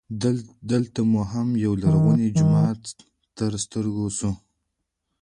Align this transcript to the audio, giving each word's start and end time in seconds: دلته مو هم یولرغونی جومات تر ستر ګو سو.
دلته 0.71 0.99
مو 1.11 1.21
هم 1.31 1.47
یولرغونی 1.63 2.27
جومات 2.37 2.81
تر 3.37 3.51
ستر 3.63 3.85
ګو 3.95 4.07
سو. 4.17 4.31